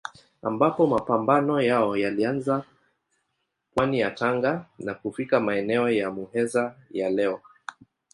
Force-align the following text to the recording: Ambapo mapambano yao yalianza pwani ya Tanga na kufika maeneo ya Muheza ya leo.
Ambapo 0.49 0.87
mapambano 0.87 1.61
yao 1.61 1.97
yalianza 1.97 2.63
pwani 3.73 3.99
ya 3.99 4.11
Tanga 4.11 4.65
na 4.79 4.93
kufika 4.93 5.39
maeneo 5.39 5.89
ya 5.89 6.11
Muheza 6.11 6.75
ya 6.91 7.09
leo. 7.09 7.41